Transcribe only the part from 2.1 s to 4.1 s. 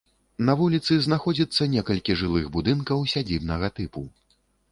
жылых будынкаў сядзібнага тыпу.